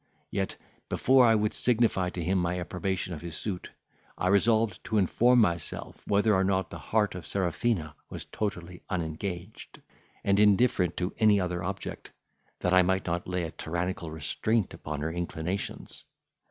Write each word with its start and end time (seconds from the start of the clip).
Yet, 0.31 0.55
before 0.89 1.27
I 1.27 1.35
would 1.35 1.53
signify 1.53 2.09
to 2.09 2.23
him 2.23 2.39
my 2.39 2.59
approbation 2.59 3.13
of 3.13 3.21
his 3.21 3.37
suit, 3.37 3.69
I 4.17 4.29
resolved 4.29 4.83
to 4.85 4.97
inform 4.97 5.37
myself 5.41 6.01
whether 6.07 6.33
or 6.33 6.43
not 6.43 6.71
the 6.71 6.79
heart 6.79 7.13
of 7.13 7.27
Serafina 7.27 7.95
was 8.09 8.25
totally 8.25 8.81
unengaged, 8.89 9.79
and 10.23 10.39
indifferent 10.39 10.97
to 10.97 11.13
any 11.19 11.39
other 11.39 11.61
object, 11.63 12.09
that 12.61 12.73
I 12.73 12.81
might 12.81 13.05
not 13.05 13.27
lay 13.27 13.43
a 13.43 13.51
tyrannical 13.51 14.09
restraint 14.09 14.73
upon 14.73 15.01
her 15.01 15.11
inclinations. 15.11 16.03